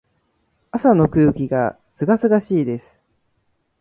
[0.71, 2.85] 朝の空気が清々しいです。